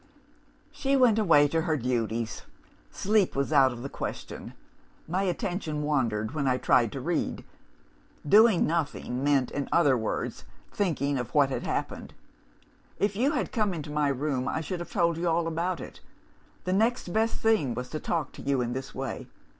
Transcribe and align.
"She 0.71 0.97
went 0.97 1.19
away 1.19 1.47
to 1.49 1.61
her 1.61 1.77
duties. 1.77 2.41
Sleep 2.89 3.35
was 3.35 3.53
out 3.53 3.71
of 3.71 3.83
the 3.83 3.87
question. 3.87 4.55
My 5.07 5.21
attention 5.21 5.83
wandered 5.83 6.31
when 6.31 6.47
I 6.47 6.57
tried 6.57 6.91
to 6.93 6.99
read. 6.99 7.43
Doing 8.27 8.65
nothing 8.65 9.23
meant, 9.23 9.51
in 9.51 9.69
other 9.71 9.95
words, 9.95 10.43
thinking 10.71 11.19
of 11.19 11.35
what 11.35 11.51
had 11.51 11.67
happened. 11.67 12.15
If 12.97 13.15
you 13.15 13.33
had 13.33 13.51
come 13.51 13.75
into 13.75 13.91
my 13.91 14.07
room, 14.07 14.47
I 14.47 14.59
should 14.59 14.79
have 14.79 14.91
told 14.91 15.17
you 15.17 15.27
all 15.29 15.45
about 15.45 15.79
it. 15.79 15.99
The 16.63 16.73
next 16.73 17.13
best 17.13 17.35
thing 17.35 17.75
was 17.75 17.89
to 17.89 17.99
talk 17.99 18.31
to 18.31 18.41
you 18.41 18.59
in 18.59 18.73
this 18.73 18.95
way. 18.95 19.27